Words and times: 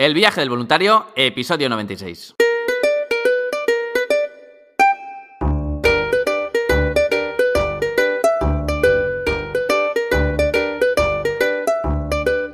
El 0.00 0.14
viaje 0.14 0.40
del 0.40 0.48
voluntario, 0.48 1.08
episodio 1.14 1.68
96. 1.68 2.34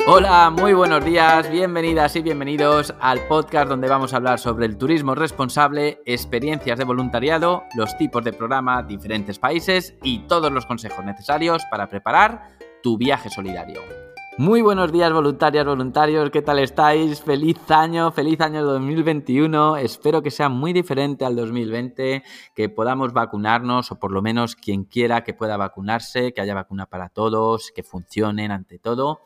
Hola, 0.09 0.51
muy 0.51 0.73
buenos 0.73 1.05
días, 1.05 1.49
bienvenidas 1.49 2.17
y 2.17 2.23
bienvenidos 2.23 2.93
al 2.99 3.21
podcast 3.29 3.69
donde 3.69 3.89
vamos 3.89 4.13
a 4.13 4.17
hablar 4.17 4.41
sobre 4.41 4.67
el 4.67 4.77
turismo 4.77 5.15
responsable, 5.15 6.01
experiencias 6.05 6.77
de 6.79 6.85
voluntariado, 6.85 7.63
los 7.77 7.97
tipos 7.97 8.25
de 8.25 8.33
programa, 8.33 8.83
diferentes 8.83 9.39
países 9.39 9.95
y 10.03 10.27
todos 10.27 10.51
los 10.51 10.67
consejos 10.67 11.05
necesarios 11.05 11.63
para 11.71 11.89
preparar 11.89 12.57
tu 12.83 12.99
viaje 12.99 13.31
solidario. 13.31 14.06
Muy 14.39 14.61
buenos 14.61 14.93
días 14.93 15.11
voluntarias, 15.15 15.65
voluntarios, 15.65 16.29
¿qué 16.31 16.43
tal 16.43 16.59
estáis? 16.59 17.23
Feliz 17.23 17.57
año, 17.71 18.13
feliz 18.13 18.39
año 18.43 18.63
2021. 18.65 19.79
Espero 19.79 20.21
que 20.21 20.31
sea 20.31 20.51
muy 20.51 20.75
diferente 20.75 21.25
al 21.25 21.37
2020, 21.37 22.23
que 22.55 22.69
podamos 22.69 23.15
vacunarnos 23.15 23.93
o 23.93 23.99
por 23.99 24.13
lo 24.13 24.21
menos 24.21 24.55
quien 24.55 24.85
quiera 24.85 25.25
que 25.25 25.33
pueda 25.33 25.57
vacunarse, 25.57 26.35
que 26.35 26.43
haya 26.43 26.53
vacuna 26.53 26.85
para 26.85 27.09
todos, 27.09 27.73
que 27.75 27.83
funcionen 27.83 28.51
ante 28.51 28.79
todo 28.79 29.23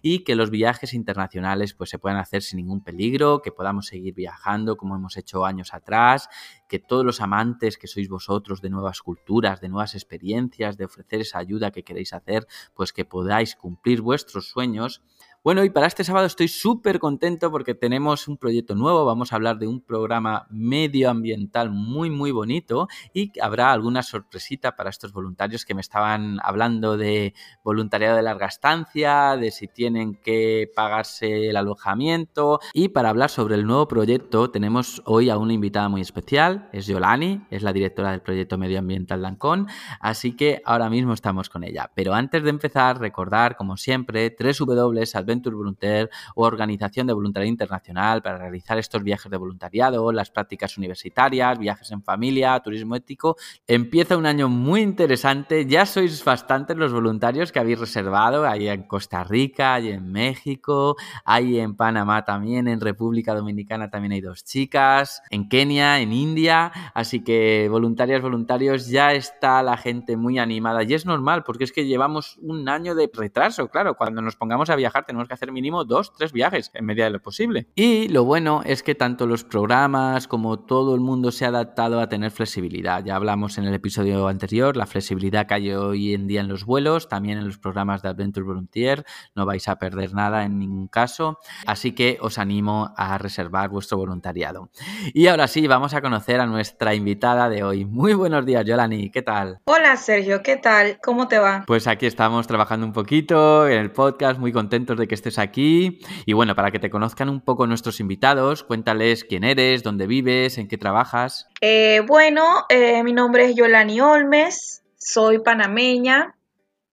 y 0.00 0.20
que 0.22 0.36
los 0.36 0.50
viajes 0.50 0.94
internacionales 0.94 1.74
pues 1.74 1.90
se 1.90 1.98
puedan 1.98 2.20
hacer 2.20 2.42
sin 2.42 2.58
ningún 2.58 2.84
peligro, 2.84 3.42
que 3.42 3.50
podamos 3.50 3.86
seguir 3.86 4.14
viajando 4.14 4.76
como 4.76 4.94
hemos 4.94 5.16
hecho 5.16 5.44
años 5.44 5.74
atrás, 5.74 6.28
que 6.72 6.78
todos 6.78 7.04
los 7.04 7.20
amantes 7.20 7.76
que 7.76 7.86
sois 7.86 8.08
vosotros 8.08 8.62
de 8.62 8.70
nuevas 8.70 9.02
culturas, 9.02 9.60
de 9.60 9.68
nuevas 9.68 9.94
experiencias, 9.94 10.78
de 10.78 10.86
ofrecer 10.86 11.20
esa 11.20 11.36
ayuda 11.38 11.70
que 11.70 11.82
queréis 11.82 12.14
hacer, 12.14 12.46
pues 12.72 12.94
que 12.94 13.04
podáis 13.04 13.56
cumplir 13.56 14.00
vuestros 14.00 14.48
sueños 14.48 15.02
bueno, 15.44 15.64
y 15.64 15.70
para 15.70 15.88
este 15.88 16.04
sábado 16.04 16.24
estoy 16.24 16.46
súper 16.46 17.00
contento 17.00 17.50
porque 17.50 17.74
tenemos 17.74 18.28
un 18.28 18.36
proyecto 18.36 18.76
nuevo, 18.76 19.04
vamos 19.04 19.32
a 19.32 19.36
hablar 19.36 19.58
de 19.58 19.66
un 19.66 19.80
programa 19.80 20.46
medioambiental 20.50 21.68
muy, 21.68 22.10
muy 22.10 22.30
bonito 22.30 22.86
y 23.12 23.32
habrá 23.40 23.72
alguna 23.72 24.04
sorpresita 24.04 24.76
para 24.76 24.90
estos 24.90 25.12
voluntarios 25.12 25.64
que 25.64 25.74
me 25.74 25.80
estaban 25.80 26.38
hablando 26.44 26.96
de 26.96 27.34
voluntariado 27.64 28.16
de 28.16 28.22
larga 28.22 28.46
estancia, 28.46 29.36
de 29.36 29.50
si 29.50 29.66
tienen 29.66 30.14
que 30.14 30.70
pagarse 30.76 31.48
el 31.48 31.56
alojamiento. 31.56 32.60
Y 32.72 32.90
para 32.90 33.08
hablar 33.08 33.28
sobre 33.28 33.56
el 33.56 33.66
nuevo 33.66 33.88
proyecto 33.88 34.52
tenemos 34.52 35.02
hoy 35.06 35.28
a 35.28 35.38
una 35.38 35.54
invitada 35.54 35.88
muy 35.88 36.02
especial, 36.02 36.68
es 36.72 36.86
Yolani, 36.86 37.46
es 37.50 37.64
la 37.64 37.72
directora 37.72 38.12
del 38.12 38.22
proyecto 38.22 38.58
medioambiental 38.58 39.22
Lancón, 39.22 39.66
así 39.98 40.36
que 40.36 40.62
ahora 40.64 40.88
mismo 40.88 41.14
estamos 41.14 41.50
con 41.50 41.64
ella. 41.64 41.90
Pero 41.96 42.14
antes 42.14 42.44
de 42.44 42.50
empezar, 42.50 43.00
recordar, 43.00 43.56
como 43.56 43.76
siempre, 43.76 44.36
www 44.38 45.31
Venture 45.32 45.56
Volunteer 45.56 46.10
o 46.34 46.44
Organización 46.44 47.06
de 47.06 47.12
Voluntariado 47.12 47.48
Internacional 47.48 48.22
para 48.22 48.38
realizar 48.38 48.78
estos 48.78 49.02
viajes 49.02 49.30
de 49.30 49.36
voluntariado, 49.36 50.12
las 50.12 50.30
prácticas 50.30 50.76
universitarias, 50.78 51.58
viajes 51.58 51.90
en 51.90 52.02
familia, 52.02 52.58
turismo 52.60 52.96
ético. 52.96 53.36
Empieza 53.66 54.16
un 54.16 54.26
año 54.26 54.48
muy 54.48 54.80
interesante. 54.80 55.66
Ya 55.66 55.86
sois 55.86 56.24
bastantes 56.24 56.76
los 56.76 56.92
voluntarios 56.92 57.52
que 57.52 57.58
habéis 57.58 57.80
reservado. 57.80 58.46
Hay 58.46 58.68
en 58.68 58.82
Costa 58.84 59.24
Rica, 59.24 59.74
hay 59.74 59.90
en 59.90 60.12
México, 60.12 60.96
hay 61.24 61.58
en 61.58 61.74
Panamá 61.74 62.24
también, 62.24 62.68
en 62.68 62.80
República 62.80 63.34
Dominicana 63.34 63.90
también 63.90 64.12
hay 64.12 64.20
dos 64.20 64.44
chicas, 64.44 65.22
en 65.30 65.48
Kenia, 65.48 66.00
en 66.00 66.12
India. 66.12 66.72
Así 66.94 67.24
que 67.24 67.68
voluntarias, 67.70 68.20
voluntarios, 68.20 68.88
ya 68.88 69.12
está 69.12 69.62
la 69.62 69.76
gente 69.76 70.16
muy 70.16 70.38
animada. 70.38 70.82
Y 70.82 70.94
es 70.94 71.06
normal 71.06 71.42
porque 71.44 71.64
es 71.64 71.72
que 71.72 71.86
llevamos 71.86 72.38
un 72.42 72.68
año 72.68 72.94
de 72.94 73.10
retraso. 73.12 73.68
Claro, 73.68 73.94
cuando 73.94 74.22
nos 74.22 74.36
pongamos 74.36 74.70
a 74.70 74.76
viajar 74.76 75.04
tenemos 75.04 75.21
que 75.28 75.34
hacer 75.34 75.52
mínimo 75.52 75.84
dos, 75.84 76.12
tres 76.14 76.32
viajes 76.32 76.70
en 76.74 76.84
medida 76.84 77.04
de 77.04 77.10
lo 77.10 77.20
posible. 77.20 77.68
Y 77.74 78.08
lo 78.08 78.24
bueno 78.24 78.62
es 78.64 78.82
que 78.82 78.94
tanto 78.94 79.26
los 79.26 79.44
programas 79.44 80.28
como 80.28 80.58
todo 80.60 80.94
el 80.94 81.00
mundo 81.00 81.32
se 81.32 81.44
ha 81.44 81.48
adaptado 81.48 82.00
a 82.00 82.08
tener 82.08 82.30
flexibilidad. 82.30 83.04
Ya 83.04 83.16
hablamos 83.16 83.58
en 83.58 83.64
el 83.64 83.74
episodio 83.74 84.28
anterior, 84.28 84.76
la 84.76 84.86
flexibilidad 84.86 85.46
que 85.46 85.54
hay 85.54 85.72
hoy 85.72 86.14
en 86.14 86.26
día 86.26 86.40
en 86.40 86.48
los 86.48 86.64
vuelos, 86.64 87.08
también 87.08 87.38
en 87.38 87.46
los 87.46 87.58
programas 87.58 88.02
de 88.02 88.08
Adventure 88.08 88.46
Volunteer, 88.46 89.04
no 89.34 89.46
vais 89.46 89.66
a 89.68 89.76
perder 89.76 90.14
nada 90.14 90.44
en 90.44 90.58
ningún 90.58 90.88
caso. 90.88 91.38
Así 91.66 91.92
que 91.92 92.18
os 92.20 92.38
animo 92.38 92.92
a 92.96 93.18
reservar 93.18 93.70
vuestro 93.70 93.98
voluntariado. 93.98 94.70
Y 95.14 95.26
ahora 95.26 95.48
sí, 95.48 95.66
vamos 95.66 95.94
a 95.94 96.00
conocer 96.00 96.40
a 96.40 96.46
nuestra 96.46 96.94
invitada 96.94 97.48
de 97.48 97.62
hoy. 97.62 97.84
Muy 97.84 98.14
buenos 98.14 98.44
días, 98.44 98.64
Yolani, 98.64 99.10
¿qué 99.10 99.22
tal? 99.22 99.60
Hola, 99.64 99.96
Sergio, 99.96 100.42
¿qué 100.42 100.56
tal? 100.56 100.98
¿Cómo 101.02 101.28
te 101.28 101.38
va? 101.38 101.64
Pues 101.66 101.86
aquí 101.86 102.06
estamos 102.06 102.46
trabajando 102.46 102.86
un 102.86 102.92
poquito 102.92 103.68
en 103.68 103.78
el 103.78 103.90
podcast, 103.90 104.38
muy 104.38 104.52
contentos 104.52 104.98
de 104.98 105.06
que 105.06 105.11
estés 105.14 105.38
aquí. 105.38 106.00
Y 106.26 106.32
bueno, 106.32 106.54
para 106.54 106.70
que 106.70 106.78
te 106.78 106.90
conozcan 106.90 107.28
un 107.28 107.40
poco 107.40 107.66
nuestros 107.66 108.00
invitados, 108.00 108.62
cuéntales 108.62 109.24
quién 109.24 109.44
eres, 109.44 109.82
dónde 109.82 110.06
vives, 110.06 110.58
en 110.58 110.68
qué 110.68 110.78
trabajas. 110.78 111.48
Eh, 111.60 112.02
bueno, 112.06 112.64
eh, 112.68 113.02
mi 113.02 113.12
nombre 113.12 113.44
es 113.46 113.56
Yolani 113.56 114.00
Olmes, 114.00 114.82
soy 114.96 115.38
panameña, 115.38 116.34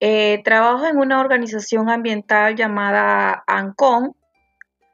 eh, 0.00 0.40
trabajo 0.44 0.86
en 0.86 0.96
una 0.96 1.20
organización 1.20 1.90
ambiental 1.90 2.56
llamada 2.56 3.44
ANCON, 3.46 4.14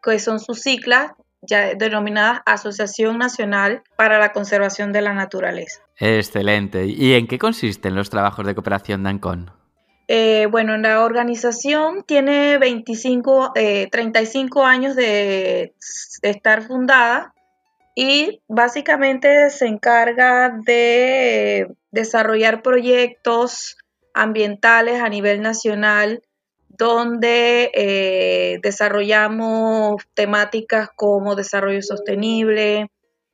que 0.02 0.18
son 0.18 0.40
sus 0.40 0.60
siglas 0.60 1.12
ya 1.42 1.74
denominadas 1.74 2.40
Asociación 2.44 3.18
Nacional 3.18 3.82
para 3.96 4.18
la 4.18 4.32
Conservación 4.32 4.92
de 4.92 5.02
la 5.02 5.12
Naturaleza. 5.12 5.80
Excelente. 5.98 6.86
¿Y 6.86 7.14
en 7.14 7.26
qué 7.26 7.38
consisten 7.38 7.94
los 7.94 8.10
trabajos 8.10 8.46
de 8.46 8.54
cooperación 8.54 9.04
de 9.04 9.10
ANCON? 9.10 9.50
Eh, 10.08 10.46
bueno, 10.50 10.76
la 10.76 11.04
organización 11.04 12.04
tiene 12.04 12.58
25, 12.58 13.52
35 13.90 14.60
eh, 14.60 14.64
años 14.64 14.94
de, 14.94 15.74
estar 16.22 16.62
fundada 16.62 17.34
y 17.94 18.40
básicamente 18.46 19.50
se 19.50 19.66
encarga 19.66 20.60
de 20.64 21.68
desarrollar 21.90 22.62
proyectos 22.62 23.76
ambientales 24.14 25.00
a 25.00 25.08
nivel 25.08 25.42
nacional 25.42 26.22
donde 26.68 27.70
eh, 27.74 28.58
desarrollamos 28.62 30.02
temáticas 30.14 30.90
como 30.94 31.34
desarrollo 31.34 31.82
sostenible, 31.82 32.90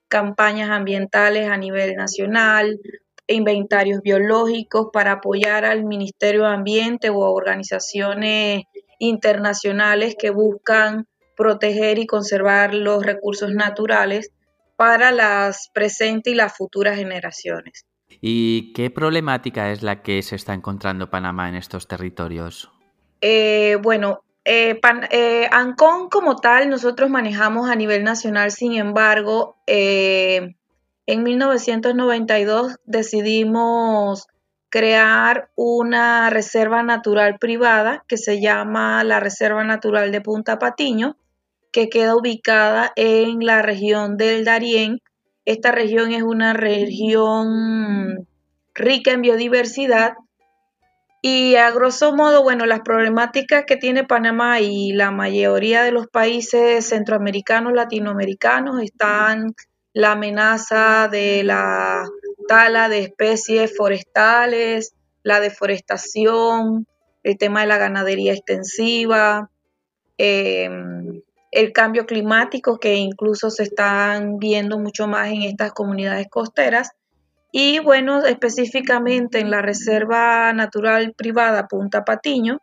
campañas 0.09 0.71
ambientales 0.71 1.49
a 1.49 1.57
nivel 1.57 1.97
nacional, 1.97 2.79
inventarios 3.33 4.01
biológicos 4.03 4.89
para 4.93 5.13
apoyar 5.13 5.65
al 5.65 5.85
Ministerio 5.85 6.43
de 6.43 6.55
Ambiente 6.55 7.11
o 7.11 7.19
organizaciones 7.19 8.65
internacionales 8.99 10.17
que 10.19 10.31
buscan 10.31 11.07
proteger 11.37 11.99
y 11.99 12.07
conservar 12.07 12.75
los 12.75 13.05
recursos 13.05 13.53
naturales 13.53 14.31
para 14.77 15.13
las 15.13 15.71
presentes 15.73 16.33
y 16.33 16.37
las 16.37 16.57
futuras 16.57 16.97
generaciones. 16.97 17.87
¿Y 18.21 18.73
qué 18.73 18.91
problemática 18.91 19.71
es 19.73 19.83
la 19.83 20.03
que 20.03 20.23
se 20.23 20.37
está 20.37 20.55
encontrando 20.55 21.11
Panamá 21.11 21.49
en 21.49 21.57
estos 21.57 21.89
territorios? 21.89 22.71
Eh, 23.21 23.77
bueno, 23.83 24.21
eh, 24.45 24.81
eh, 25.11 25.49
ANCON 25.51 26.09
como 26.09 26.37
tal 26.37 26.69
nosotros 26.69 27.09
manejamos 27.11 27.71
a 27.71 27.77
nivel 27.77 28.05
nacional, 28.05 28.51
sin 28.51 28.75
embargo, 28.75 29.57
en 31.07 31.23
1992 31.23 32.77
decidimos 32.85 34.27
crear 34.69 35.51
una 35.55 36.31
reserva 36.31 36.83
natural 36.83 37.37
privada 37.39 38.05
que 38.09 38.17
se 38.17 38.41
llama 38.41 39.05
la 39.05 39.21
Reserva 39.21 39.65
Natural 39.65 40.11
de 40.13 40.21
Punta 40.21 40.59
Patiño, 40.59 41.17
que 41.73 41.89
queda 41.89 42.17
ubicada 42.17 42.93
en 42.97 43.45
la 43.45 43.63
región 43.63 44.17
del 44.17 44.45
Darién. 44.45 45.01
Esta 45.45 45.73
región 45.73 46.13
es 46.13 46.23
una 46.23 46.55
región 46.55 48.27
rica 48.75 49.11
en 49.11 49.23
biodiversidad 49.23 50.15
y 51.21 51.55
a 51.55 51.71
grosso 51.71 52.17
modo, 52.17 52.43
bueno, 52.43 52.67
las 52.67 52.81
problemáticas 52.81 53.65
que 53.65 53.77
tiene 53.77 54.05
Panamá 54.05 54.61
y 54.61 54.93
la 54.93 55.13
mayoría 55.13 55.83
de 55.83 55.93
los 55.93 56.09
países 56.09 56.89
centroamericanos, 56.89 57.73
latinoamericanos 57.75 58.83
están 58.83 59.55
la 59.95 60.13
amenaza 60.13 61.09
de 61.09 61.45
la 61.45 62.05
tala 62.49 62.89
de 62.89 63.01
especies 63.01 63.77
forestales, 63.77 64.95
la 65.23 65.41
deforestación, 65.41 66.87
el 67.23 67.39
tema 67.39 67.61
de 67.61 67.67
la 67.67 67.79
ganadería 67.79 68.33
extensiva, 68.33 69.51
em, 70.19 71.23
el 71.51 71.73
cambio 71.73 72.07
climático 72.07 72.79
que 72.79 72.97
incluso 72.97 73.51
se 73.51 73.65
están 73.65 74.39
viendo 74.39 74.79
mucho 74.79 75.07
más 75.07 75.29
en 75.29 75.43
estas 75.43 75.73
comunidades 75.73 76.27
costeras. 76.31 76.93
Y 77.53 77.79
bueno, 77.81 78.25
específicamente 78.25 79.39
en 79.39 79.51
la 79.51 79.61
Reserva 79.61 80.53
Natural 80.55 81.13
Privada 81.15 81.69
Punta 81.69 82.05
Patiño, 82.05 82.59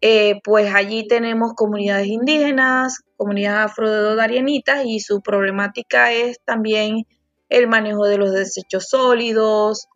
eh, 0.00 0.40
pues 0.44 0.72
allí 0.74 1.06
tenemos 1.08 1.54
comunidades 1.54 2.06
indígenas, 2.06 3.00
comunidades 3.16 3.72
afrodarianitas 3.72 4.84
y 4.84 5.00
su 5.00 5.20
problemática 5.20 6.12
es 6.12 6.38
también 6.44 7.04
el 7.48 7.66
manejo 7.66 8.04
de 8.06 8.18
los 8.18 8.32
desechos 8.32 8.88
sólidos, 8.88 9.88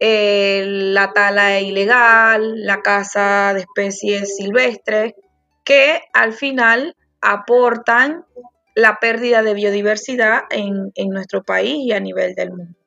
la 0.00 1.12
tala 1.14 1.60
ilegal, 1.60 2.62
la 2.64 2.82
caza 2.82 3.54
de 3.54 3.60
especies 3.60 4.36
silvestres, 4.36 5.14
que 5.64 6.00
al 6.12 6.32
final 6.32 6.96
aportan 7.20 8.24
la 8.74 8.98
pérdida 9.00 9.42
de 9.42 9.54
biodiversidad 9.54 10.42
en 10.50 10.92
nuestro 11.10 11.42
país 11.42 11.76
y 11.78 11.92
a 11.92 12.00
nivel 12.00 12.34
del 12.34 12.50
mundo. 12.50 12.83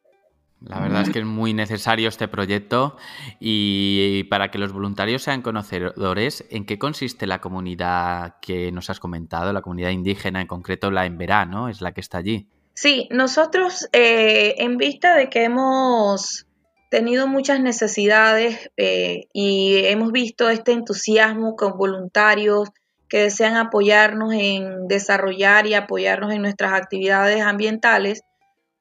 La 0.62 0.80
verdad 0.80 1.04
es 1.04 1.10
que 1.12 1.20
es 1.20 1.26
muy 1.26 1.54
necesario 1.54 2.10
este 2.10 2.28
proyecto 2.28 2.98
y 3.40 4.24
para 4.26 4.50
que 4.50 4.58
los 4.58 4.74
voluntarios 4.74 5.22
sean 5.22 5.44
conocedores, 5.44 6.46
¿en 6.50 6.66
qué 6.66 6.80
consiste 6.80 7.28
la 7.28 7.42
comunidad 7.42 8.36
que 8.42 8.72
nos 8.72 8.90
has 8.90 9.00
comentado, 9.00 9.54
la 9.54 9.62
comunidad 9.62 9.92
indígena, 9.92 10.42
en 10.42 10.48
concreto 10.48 10.90
la 10.90 11.06
Emberá, 11.06 11.46
¿no? 11.46 11.70
Es 11.70 11.82
la 11.82 11.92
que 11.92 12.02
está 12.02 12.18
allí. 12.18 12.48
Sí, 12.74 13.08
nosotros 13.12 13.88
eh, 13.92 14.56
en 14.58 14.78
vista 14.78 15.16
de 15.16 15.30
que 15.30 15.44
hemos 15.44 16.48
tenido 16.90 17.28
muchas 17.28 17.60
necesidades 17.60 18.72
eh, 18.78 19.28
y 19.34 19.82
hemos 19.86 20.12
visto 20.12 20.50
este 20.50 20.72
entusiasmo 20.72 21.56
con 21.56 21.78
voluntarios 21.78 22.70
que 23.10 23.24
desean 23.24 23.56
apoyarnos 23.56 24.34
en 24.34 24.88
desarrollar 24.88 25.68
y 25.68 25.74
apoyarnos 25.74 26.34
en 26.34 26.42
nuestras 26.42 26.74
actividades 26.74 27.42
ambientales, 27.42 28.22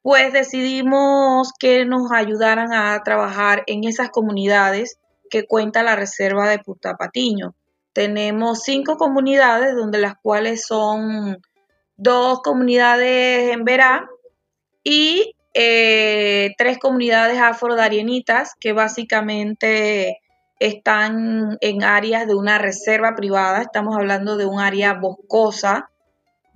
pues 0.06 0.32
decidimos 0.32 1.53
que 1.58 1.85
nos 1.85 2.12
ayudaran 2.12 2.73
a 2.73 3.03
trabajar 3.03 3.64
en 3.67 3.82
esas 3.82 4.11
comunidades 4.11 5.00
que 5.31 5.49
cuenta 5.49 5.82
la 5.82 5.97
Reserva 5.97 6.49
de 6.49 6.61
Putapatiño. 6.61 7.56
Tenemos 7.93 8.62
cinco 8.62 8.99
comunidades, 8.99 9.75
donde 9.75 9.99
las 9.99 10.14
cuales 10.23 10.64
son 10.64 11.38
dos 11.97 12.41
comunidades 12.43 13.53
en 13.53 13.64
Verá 13.64 14.08
y 14.85 15.35
eh, 15.55 16.55
tres 16.56 16.79
comunidades 16.79 17.41
afrodarienitas 17.41 18.55
que 18.61 18.73
básicamente 18.73 20.20
están 20.61 21.58
en 21.61 21.82
áreas 21.82 22.29
de 22.29 22.37
una 22.37 22.58
reserva 22.58 23.17
privada. 23.17 23.61
Estamos 23.61 23.97
hablando 23.97 24.37
de 24.37 24.47
un 24.47 24.61
área 24.61 24.94
boscosa 24.94 25.91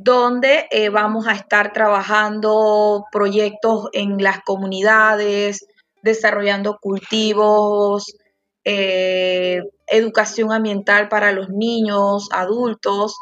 donde 0.02 0.66
eh, 0.70 0.88
vamos 0.88 1.26
a 1.26 1.32
estar 1.32 1.74
trabajando 1.74 3.04
proyectos 3.12 3.88
en 3.92 4.22
las 4.22 4.40
comunidades, 4.40 5.66
desarrollando 6.02 6.78
cultivos, 6.80 8.16
eh, 8.64 9.62
educación 9.86 10.52
ambiental 10.52 11.08
para 11.08 11.32
los 11.32 11.50
niños, 11.50 12.30
adultos. 12.32 13.14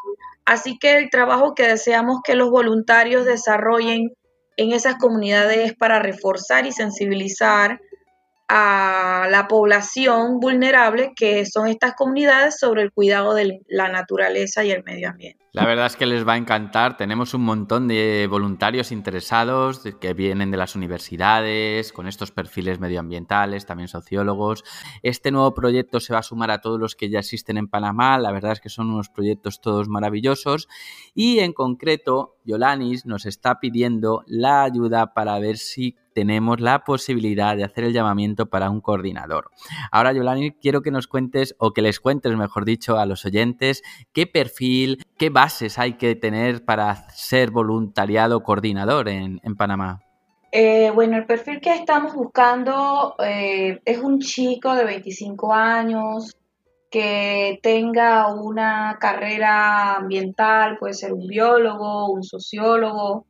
Así 0.44 0.78
que 0.78 0.98
el 0.98 1.10
trabajo 1.10 1.56
que 1.56 1.66
deseamos 1.66 2.20
que 2.22 2.36
los 2.36 2.48
voluntarios 2.48 3.24
desarrollen 3.24 4.12
en 4.56 4.72
esas 4.72 4.98
comunidades 4.98 5.58
es 5.58 5.74
para 5.74 5.98
reforzar 5.98 6.64
y 6.64 6.70
sensibilizar 6.70 7.80
a 8.46 9.26
la 9.30 9.48
población 9.48 10.38
vulnerable 10.38 11.12
que 11.16 11.44
son 11.44 11.66
estas 11.66 11.94
comunidades 11.94 12.56
sobre 12.58 12.82
el 12.82 12.92
cuidado 12.92 13.34
de 13.34 13.62
la 13.66 13.88
naturaleza 13.88 14.64
y 14.64 14.70
el 14.70 14.84
medio 14.84 15.10
ambiente. 15.10 15.44
La 15.58 15.66
verdad 15.66 15.86
es 15.86 15.96
que 15.96 16.06
les 16.06 16.24
va 16.24 16.34
a 16.34 16.36
encantar. 16.36 16.96
Tenemos 16.96 17.34
un 17.34 17.40
montón 17.40 17.88
de 17.88 18.28
voluntarios 18.30 18.92
interesados 18.92 19.82
que 20.00 20.14
vienen 20.14 20.52
de 20.52 20.56
las 20.56 20.76
universidades, 20.76 21.92
con 21.92 22.06
estos 22.06 22.30
perfiles 22.30 22.78
medioambientales, 22.78 23.66
también 23.66 23.88
sociólogos. 23.88 24.62
Este 25.02 25.32
nuevo 25.32 25.54
proyecto 25.54 25.98
se 25.98 26.12
va 26.12 26.20
a 26.20 26.22
sumar 26.22 26.52
a 26.52 26.60
todos 26.60 26.78
los 26.78 26.94
que 26.94 27.10
ya 27.10 27.18
existen 27.18 27.56
en 27.56 27.66
Panamá. 27.66 28.18
La 28.18 28.30
verdad 28.30 28.52
es 28.52 28.60
que 28.60 28.68
son 28.68 28.88
unos 28.88 29.08
proyectos 29.08 29.60
todos 29.60 29.88
maravillosos. 29.88 30.68
Y 31.12 31.40
en 31.40 31.52
concreto, 31.52 32.36
Yolanis 32.44 33.04
nos 33.04 33.26
está 33.26 33.58
pidiendo 33.58 34.22
la 34.28 34.62
ayuda 34.62 35.12
para 35.12 35.40
ver 35.40 35.58
si 35.58 35.96
tenemos 36.18 36.58
la 36.58 36.82
posibilidad 36.82 37.56
de 37.56 37.62
hacer 37.62 37.84
el 37.84 37.92
llamamiento 37.92 38.46
para 38.46 38.70
un 38.70 38.80
coordinador. 38.80 39.52
Ahora, 39.92 40.12
Yolani, 40.12 40.50
quiero 40.50 40.82
que 40.82 40.90
nos 40.90 41.06
cuentes, 41.06 41.54
o 41.60 41.72
que 41.72 41.80
les 41.80 42.00
cuentes, 42.00 42.34
mejor 42.34 42.64
dicho, 42.64 42.98
a 42.98 43.06
los 43.06 43.24
oyentes, 43.24 43.84
qué 44.12 44.26
perfil, 44.26 45.06
qué 45.16 45.30
bases 45.30 45.78
hay 45.78 45.92
que 45.92 46.16
tener 46.16 46.64
para 46.64 47.08
ser 47.10 47.52
voluntariado 47.52 48.42
coordinador 48.42 49.08
en, 49.08 49.38
Panamá. 49.56 50.02
Eh, 50.50 50.90
bueno, 50.92 51.18
el 51.18 51.24
perfil 51.24 51.60
que 51.60 51.72
estamos 51.72 52.12
buscando 52.16 53.14
eh, 53.24 53.78
es 53.84 53.98
un 53.98 54.18
chico 54.18 54.74
de 54.74 54.84
25 54.84 55.54
años 55.54 56.36
que 56.90 57.60
tenga 57.62 58.26
una 58.34 58.96
carrera 58.98 59.94
ambiental, 59.94 60.78
puede 60.78 60.94
ser 60.94 61.12
un 61.12 61.28
biólogo, 61.28 62.10
un 62.10 62.24
sociólogo, 62.24 63.24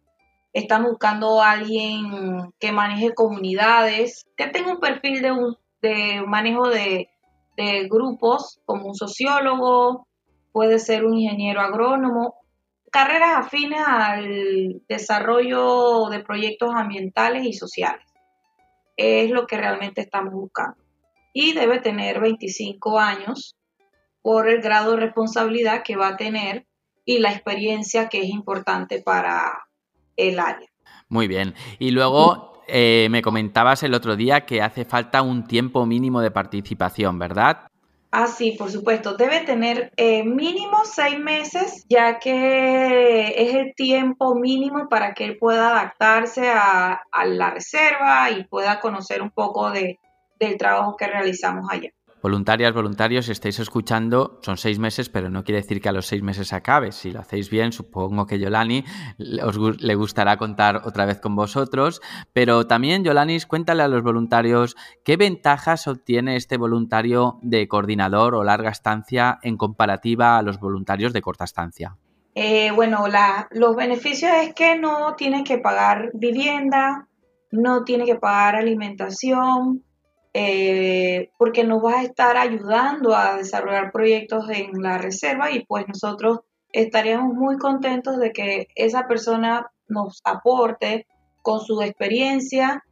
Estamos 0.52 0.90
buscando 0.90 1.42
alguien 1.42 2.52
que 2.58 2.72
maneje 2.72 3.14
comunidades, 3.14 4.26
que 4.36 4.46
tenga 4.46 4.72
un 4.72 4.80
perfil 4.80 5.20
de, 5.20 5.32
un, 5.32 5.56
de 5.82 6.22
manejo 6.26 6.68
de, 6.68 7.08
grupos, 7.90 8.60
como 8.64 8.86
un 8.86 8.94
sociólogo, 8.94 10.06
puede 10.52 10.78
ser 10.78 11.04
un 11.04 11.18
ingeniero 11.18 11.60
agrónomo, 11.60 12.36
carreras 12.92 13.46
afines 13.46 13.82
al 13.84 14.80
desarrollo 14.88 16.08
de 16.08 16.20
proyectos 16.20 16.72
ambientales 16.74 17.44
y 17.44 17.52
sociales. 17.52 18.06
Es 18.96 19.30
lo 19.30 19.46
que 19.46 19.56
realmente 19.56 20.00
estamos 20.00 20.32
buscando. 20.32 20.76
Y 21.32 21.52
debe 21.52 21.80
tener 21.80 22.20
25 22.20 22.98
años 22.98 23.56
por 24.22 24.48
el 24.48 24.62
grado 24.62 24.92
de 24.92 24.98
responsabilidad 24.98 25.82
que 25.82 25.96
va 25.96 26.08
a 26.08 26.16
tener 26.16 26.66
y 27.04 27.18
la 27.18 27.32
experiencia 27.32 28.08
que 28.08 28.20
es 28.20 28.28
importante 28.28 29.02
para, 29.02 29.67
el 30.18 30.38
área. 30.38 30.68
Muy 31.08 31.26
bien. 31.26 31.54
Y 31.78 31.90
luego 31.92 32.62
eh, 32.66 33.08
me 33.10 33.22
comentabas 33.22 33.82
el 33.82 33.94
otro 33.94 34.14
día 34.14 34.44
que 34.44 34.60
hace 34.60 34.84
falta 34.84 35.22
un 35.22 35.46
tiempo 35.46 35.86
mínimo 35.86 36.20
de 36.20 36.30
participación, 36.30 37.18
¿verdad? 37.18 37.68
Ah, 38.10 38.26
sí, 38.26 38.56
por 38.58 38.70
supuesto. 38.70 39.16
Debe 39.16 39.40
tener 39.40 39.92
eh, 39.96 40.22
mínimo 40.24 40.78
seis 40.84 41.18
meses, 41.18 41.84
ya 41.88 42.18
que 42.18 43.34
es 43.36 43.54
el 43.54 43.74
tiempo 43.74 44.34
mínimo 44.34 44.88
para 44.88 45.14
que 45.14 45.24
él 45.24 45.38
pueda 45.38 45.70
adaptarse 45.70 46.48
a, 46.50 47.02
a 47.10 47.24
la 47.26 47.50
reserva 47.50 48.30
y 48.30 48.44
pueda 48.44 48.80
conocer 48.80 49.20
un 49.20 49.30
poco 49.30 49.70
de, 49.70 49.98
del 50.38 50.56
trabajo 50.56 50.96
que 50.96 51.06
realizamos 51.06 51.66
allá. 51.70 51.90
Voluntarias, 52.20 52.74
voluntarios, 52.74 53.26
si 53.26 53.32
estáis 53.32 53.58
escuchando, 53.60 54.40
son 54.42 54.56
seis 54.56 54.78
meses, 54.78 55.08
pero 55.08 55.30
no 55.30 55.44
quiere 55.44 55.60
decir 55.60 55.80
que 55.80 55.88
a 55.88 55.92
los 55.92 56.06
seis 56.06 56.22
meses 56.22 56.52
acabe. 56.52 56.90
Si 56.90 57.12
lo 57.12 57.20
hacéis 57.20 57.48
bien, 57.48 57.70
supongo 57.70 58.26
que 58.26 58.40
Yolani 58.40 58.84
os 59.44 59.80
le 59.80 59.94
gustará 59.94 60.36
contar 60.36 60.82
otra 60.84 61.06
vez 61.06 61.20
con 61.20 61.36
vosotros. 61.36 62.00
Pero 62.32 62.66
también, 62.66 63.04
Yolani, 63.04 63.38
cuéntale 63.42 63.84
a 63.84 63.88
los 63.88 64.02
voluntarios 64.02 64.76
qué 65.04 65.16
ventajas 65.16 65.86
obtiene 65.86 66.36
este 66.36 66.56
voluntario 66.56 67.38
de 67.42 67.68
coordinador 67.68 68.34
o 68.34 68.42
larga 68.42 68.70
estancia 68.70 69.38
en 69.42 69.56
comparativa 69.56 70.38
a 70.38 70.42
los 70.42 70.58
voluntarios 70.58 71.12
de 71.12 71.22
corta 71.22 71.44
estancia. 71.44 71.96
Eh, 72.34 72.70
bueno, 72.72 73.04
los 73.50 73.76
beneficios 73.76 74.30
es 74.42 74.54
que 74.54 74.76
no 74.76 75.14
tiene 75.16 75.44
que 75.44 75.58
pagar 75.58 76.10
vivienda, 76.14 77.08
no 77.50 77.84
tiene 77.84 78.04
que 78.04 78.16
pagar 78.16 78.56
alimentación, 78.56 79.84
eh, 80.40 81.32
porque 81.36 81.64
nos 81.64 81.84
va 81.84 81.98
a 81.98 82.04
estar 82.04 82.36
ayudando 82.36 83.16
a 83.16 83.36
desarrollar 83.36 83.90
proyectos 83.90 84.48
en 84.50 84.80
la 84.80 84.96
reserva 84.96 85.50
y 85.50 85.64
pues 85.64 85.88
nosotros 85.88 86.42
estaríamos 86.70 87.34
muy 87.34 87.58
contentos 87.58 88.18
de 88.18 88.30
que 88.30 88.68
esa 88.76 89.08
persona 89.08 89.66
nos 89.88 90.20
aporte 90.22 91.08
con 91.42 91.58
su 91.58 91.82
experiencia 91.82 92.84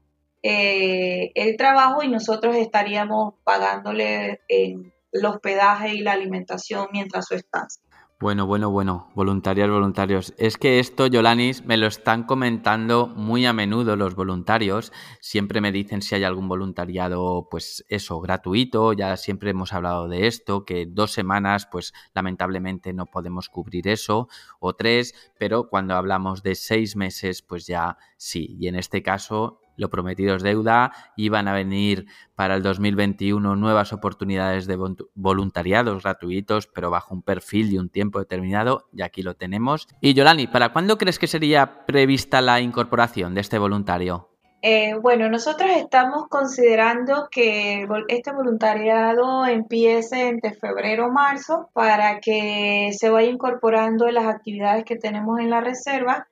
eh, 0.42 1.30
el 1.36 1.56
trabajo 1.56 2.02
y 2.02 2.08
nosotros 2.08 2.56
estaríamos 2.56 3.34
pagándole 3.44 4.40
el 4.48 4.92
hospedaje 5.24 5.94
y 5.94 6.00
la 6.00 6.14
alimentación 6.14 6.88
mientras 6.90 7.26
su 7.26 7.36
estancia. 7.36 7.80
Bueno, 8.18 8.46
bueno, 8.46 8.70
bueno, 8.70 9.10
voluntarios, 9.14 9.68
voluntarios. 9.68 10.32
Es 10.38 10.56
que 10.56 10.78
esto, 10.78 11.06
Yolanis, 11.06 11.66
me 11.66 11.76
lo 11.76 11.86
están 11.86 12.24
comentando 12.24 13.08
muy 13.08 13.44
a 13.44 13.52
menudo 13.52 13.94
los 13.94 14.14
voluntarios. 14.14 14.90
Siempre 15.20 15.60
me 15.60 15.70
dicen 15.70 16.00
si 16.00 16.14
hay 16.14 16.24
algún 16.24 16.48
voluntariado, 16.48 17.46
pues 17.50 17.84
eso, 17.90 18.18
gratuito. 18.22 18.94
Ya 18.94 19.18
siempre 19.18 19.50
hemos 19.50 19.74
hablado 19.74 20.08
de 20.08 20.28
esto, 20.28 20.64
que 20.64 20.86
dos 20.86 21.12
semanas, 21.12 21.68
pues 21.70 21.92
lamentablemente 22.14 22.94
no 22.94 23.04
podemos 23.04 23.50
cubrir 23.50 23.86
eso, 23.86 24.28
o 24.60 24.74
tres, 24.74 25.14
pero 25.38 25.68
cuando 25.68 25.94
hablamos 25.94 26.42
de 26.42 26.54
seis 26.54 26.96
meses, 26.96 27.42
pues 27.42 27.66
ya 27.66 27.98
sí. 28.16 28.56
Y 28.58 28.68
en 28.68 28.76
este 28.76 29.02
caso, 29.02 29.60
lo 29.76 29.90
prometido 29.90 30.34
es 30.36 30.42
deuda, 30.42 30.92
iban 31.16 31.48
a 31.48 31.54
venir 31.54 32.06
para 32.34 32.56
el 32.56 32.62
2021 32.62 33.56
nuevas 33.56 33.92
oportunidades 33.92 34.66
de 34.66 34.78
voluntariados 35.14 36.02
gratuitos, 36.02 36.66
pero 36.66 36.90
bajo 36.90 37.14
un 37.14 37.22
perfil 37.22 37.72
y 37.72 37.78
un 37.78 37.88
tiempo 37.88 38.18
determinado, 38.18 38.88
y 38.92 39.02
aquí 39.02 39.22
lo 39.22 39.34
tenemos. 39.34 39.88
Y 40.00 40.14
Yolani, 40.14 40.46
¿para 40.46 40.72
cuándo 40.72 40.98
crees 40.98 41.18
que 41.18 41.26
sería 41.26 41.86
prevista 41.86 42.40
la 42.40 42.60
incorporación 42.60 43.34
de 43.34 43.40
este 43.40 43.58
voluntario? 43.58 44.28
Eh, 44.62 44.94
bueno, 45.00 45.28
nosotros 45.28 45.70
estamos 45.76 46.26
considerando 46.28 47.28
que 47.30 47.86
este 48.08 48.32
voluntariado 48.32 49.46
empiece 49.46 50.28
entre 50.28 50.54
febrero 50.54 51.06
o 51.06 51.12
marzo 51.12 51.70
para 51.72 52.18
que 52.20 52.90
se 52.92 53.10
vaya 53.10 53.30
incorporando 53.30 54.08
en 54.08 54.14
las 54.14 54.26
actividades 54.26 54.84
que 54.84 54.96
tenemos 54.96 55.38
en 55.38 55.50
la 55.50 55.60
reserva 55.60 56.26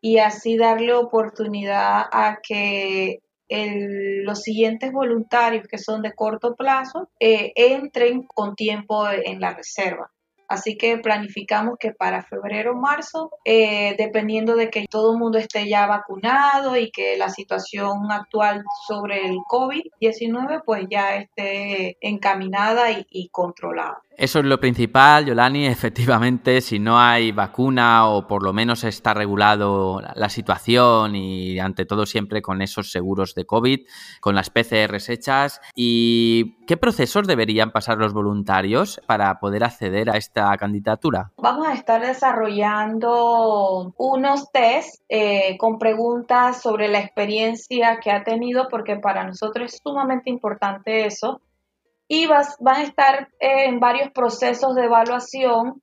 y 0.00 0.18
así 0.18 0.56
darle 0.56 0.94
oportunidad 0.94 2.04
a 2.12 2.38
que 2.42 3.20
los 3.50 4.42
siguientes 4.42 4.92
voluntarios 4.92 5.66
que 5.66 5.78
son 5.78 6.02
de 6.02 6.12
corto 6.12 6.54
plazo 6.54 7.08
eh, 7.18 7.52
entren 7.56 8.24
con 8.24 8.54
tiempo 8.54 9.08
en 9.08 9.40
la 9.40 9.54
reserva. 9.54 10.10
Así 10.48 10.78
que 10.78 10.96
planificamos 10.96 11.76
que 11.78 11.92
para 11.92 12.22
febrero 12.22 12.72
o 12.72 12.74
marzo, 12.74 13.30
eh, 13.44 13.94
dependiendo 13.98 14.56
de 14.56 14.70
que 14.70 14.86
todo 14.88 15.12
el 15.12 15.18
mundo 15.18 15.36
esté 15.36 15.68
ya 15.68 15.86
vacunado 15.86 16.74
y 16.76 16.90
que 16.90 17.18
la 17.18 17.28
situación 17.28 18.10
actual 18.10 18.64
sobre 18.86 19.26
el 19.26 19.36
COVID-19 19.40 20.62
pues 20.64 20.86
ya 20.90 21.16
esté 21.16 21.98
encaminada 22.00 22.90
y, 22.90 23.06
y 23.10 23.28
controlada. 23.28 24.02
Eso 24.18 24.40
es 24.40 24.46
lo 24.46 24.58
principal, 24.58 25.26
Yolani. 25.26 25.66
Efectivamente, 25.68 26.60
si 26.60 26.80
no 26.80 26.98
hay 26.98 27.30
vacuna 27.30 28.08
o 28.08 28.26
por 28.26 28.42
lo 28.42 28.52
menos 28.52 28.82
está 28.82 29.14
regulado 29.14 30.02
la 30.16 30.28
situación 30.28 31.14
y 31.14 31.60
ante 31.60 31.86
todo 31.86 32.04
siempre 32.04 32.42
con 32.42 32.60
esos 32.60 32.90
seguros 32.90 33.36
de 33.36 33.46
COVID, 33.46 33.86
con 34.20 34.34
las 34.34 34.50
PCRs 34.50 35.08
hechas. 35.08 35.60
¿Y 35.72 36.56
qué 36.66 36.76
procesos 36.76 37.28
deberían 37.28 37.70
pasar 37.70 37.98
los 37.98 38.12
voluntarios 38.12 39.00
para 39.06 39.38
poder 39.38 39.62
acceder 39.62 40.10
a 40.10 40.16
esta 40.16 40.52
candidatura? 40.56 41.30
Vamos 41.36 41.68
a 41.68 41.74
estar 41.74 42.04
desarrollando 42.04 43.94
unos 43.96 44.50
test 44.50 45.00
eh, 45.08 45.56
con 45.58 45.78
preguntas 45.78 46.60
sobre 46.60 46.88
la 46.88 46.98
experiencia 46.98 48.00
que 48.02 48.10
ha 48.10 48.24
tenido, 48.24 48.66
porque 48.68 48.96
para 48.96 49.24
nosotros 49.24 49.74
es 49.74 49.80
sumamente 49.80 50.28
importante 50.28 51.06
eso 51.06 51.40
y 52.08 52.26
vas, 52.26 52.56
van 52.58 52.76
a 52.76 52.84
estar 52.84 53.28
en 53.38 53.78
varios 53.78 54.10
procesos 54.12 54.74
de 54.74 54.86
evaluación 54.86 55.82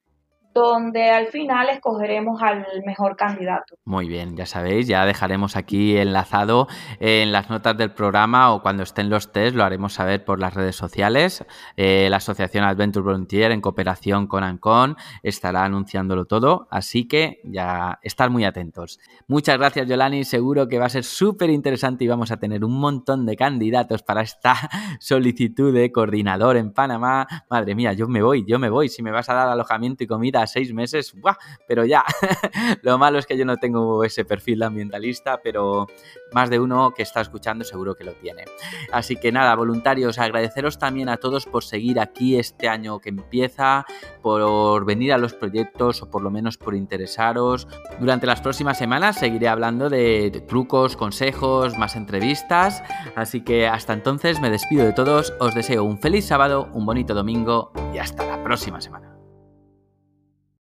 donde 0.55 1.09
al 1.11 1.27
final 1.27 1.67
escogeremos 1.67 2.41
al 2.41 2.65
mejor 2.85 3.17
candidato. 3.17 3.75
Muy 3.83 4.07
bien, 4.07 4.37
ya 4.37 4.45
sabéis, 4.45 4.87
ya 4.87 5.05
dejaremos 5.05 5.57
aquí 5.57 5.97
enlazado 5.97 6.69
en 7.01 7.33
las 7.33 7.49
notas 7.49 7.77
del 7.77 7.91
programa 7.91 8.53
o 8.53 8.61
cuando 8.61 8.83
estén 8.83 9.09
los 9.09 9.33
test 9.33 9.53
lo 9.53 9.65
haremos 9.65 9.91
saber 9.91 10.23
por 10.23 10.39
las 10.39 10.53
redes 10.53 10.77
sociales. 10.77 11.45
Eh, 11.75 12.07
la 12.09 12.17
Asociación 12.17 12.63
Adventure 12.63 13.03
Volunteer 13.03 13.51
en 13.51 13.59
cooperación 13.59 14.27
con 14.27 14.45
Ancon 14.45 14.95
estará 15.23 15.65
anunciándolo 15.65 16.23
todo, 16.23 16.69
así 16.71 17.05
que 17.05 17.41
ya 17.43 17.99
estar 18.01 18.29
muy 18.29 18.45
atentos. 18.45 19.01
Muchas 19.27 19.57
gracias 19.57 19.89
Yolani, 19.89 20.23
seguro 20.23 20.69
que 20.69 20.79
va 20.79 20.85
a 20.85 20.89
ser 20.89 21.03
súper 21.03 21.49
interesante 21.49 22.05
y 22.05 22.07
vamos 22.07 22.31
a 22.31 22.37
tener 22.37 22.63
un 22.63 22.79
montón 22.79 23.25
de 23.25 23.35
candidatos 23.35 24.03
para 24.03 24.21
esta 24.21 24.55
solicitud 25.01 25.73
de 25.73 25.91
coordinador 25.91 26.55
en 26.55 26.71
Panamá. 26.71 27.27
Madre 27.49 27.75
mía, 27.75 27.91
yo 27.91 28.07
me 28.07 28.21
voy, 28.21 28.45
yo 28.47 28.57
me 28.57 28.69
voy, 28.69 28.87
si 28.87 29.03
me 29.03 29.11
vas 29.11 29.27
a 29.27 29.33
dar 29.33 29.49
alojamiento 29.49 30.05
y 30.05 30.07
comida 30.07 30.44
seis 30.47 30.73
meses, 30.73 31.13
¡buah! 31.13 31.35
pero 31.67 31.85
ya, 31.85 32.03
lo 32.81 32.97
malo 32.97 33.19
es 33.19 33.25
que 33.25 33.37
yo 33.37 33.45
no 33.45 33.57
tengo 33.57 34.03
ese 34.03 34.25
perfil 34.25 34.63
ambientalista, 34.63 35.41
pero 35.41 35.87
más 36.33 36.49
de 36.49 36.59
uno 36.59 36.91
que 36.91 37.03
está 37.03 37.21
escuchando 37.21 37.63
seguro 37.63 37.95
que 37.95 38.03
lo 38.03 38.13
tiene. 38.13 38.45
Así 38.91 39.15
que 39.15 39.31
nada, 39.31 39.55
voluntarios, 39.55 40.19
agradeceros 40.19 40.77
también 40.77 41.09
a 41.09 41.17
todos 41.17 41.45
por 41.45 41.63
seguir 41.63 41.99
aquí 41.99 42.37
este 42.37 42.67
año 42.67 42.99
que 42.99 43.09
empieza, 43.09 43.85
por 44.21 44.85
venir 44.85 45.13
a 45.13 45.17
los 45.17 45.33
proyectos 45.33 46.01
o 46.01 46.09
por 46.09 46.21
lo 46.21 46.31
menos 46.31 46.57
por 46.57 46.75
interesaros. 46.75 47.67
Durante 47.99 48.27
las 48.27 48.41
próximas 48.41 48.77
semanas 48.77 49.17
seguiré 49.17 49.47
hablando 49.47 49.89
de 49.89 50.43
trucos, 50.47 50.95
consejos, 50.95 51.77
más 51.77 51.95
entrevistas, 51.95 52.83
así 53.15 53.41
que 53.41 53.67
hasta 53.67 53.93
entonces 53.93 54.39
me 54.39 54.49
despido 54.49 54.85
de 54.85 54.93
todos, 54.93 55.33
os 55.39 55.55
deseo 55.55 55.83
un 55.83 55.99
feliz 55.99 56.25
sábado, 56.25 56.69
un 56.73 56.85
bonito 56.85 57.13
domingo 57.13 57.71
y 57.93 57.97
hasta 57.97 58.25
la 58.25 58.43
próxima 58.43 58.81
semana. 58.81 59.14